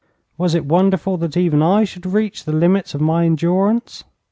Was 0.35 0.55
it 0.55 0.65
wonderful 0.65 1.17
that 1.17 1.37
even 1.37 1.61
I 1.61 1.83
should 1.83 2.07
reach 2.07 2.45
the 2.45 2.51
limits 2.53 2.95
of 2.95 3.01
my 3.01 3.23
endurance? 3.27 4.03